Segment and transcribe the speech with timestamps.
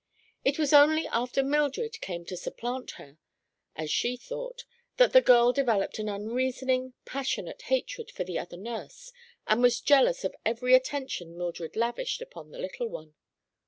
[0.43, 3.19] It was only after Mildred came to supplant her,
[3.75, 4.63] as she thought,
[4.97, 9.13] that the girl developed an unreasoning, passionate hatred for the other nurse
[9.45, 13.13] and was jealous of every attention Mildred lavished upon the little one.